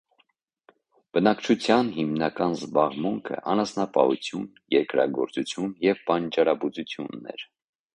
[1.17, 7.51] Բնակչության հիմնական զբաղմունքը անասնապահություն, երկրագործություն և բանջարաբուծությունն էր։